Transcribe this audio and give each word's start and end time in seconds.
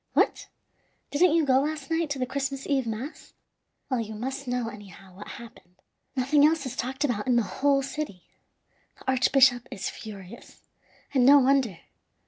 What! 0.13 0.47
didn't 1.11 1.35
you 1.35 1.45
go 1.45 1.59
last 1.59 1.91
night 1.91 2.09
to 2.09 2.17
the 2.17 2.25
Christmas 2.25 2.65
Eve 2.65 2.87
mass? 2.87 3.35
Well, 3.87 3.99
you 3.99 4.15
must 4.15 4.47
know, 4.47 4.67
anyhow, 4.67 5.13
what 5.15 5.27
happened. 5.27 5.75
Nothing 6.15 6.43
else 6.43 6.65
is 6.65 6.75
talked 6.75 7.03
about 7.03 7.27
in 7.27 7.35
the 7.35 7.43
whole 7.43 7.83
city. 7.83 8.23
The 8.97 9.11
archbishop 9.11 9.67
is 9.69 9.91
furious, 9.91 10.63
and 11.13 11.23
no 11.23 11.37
wonder. 11.37 11.81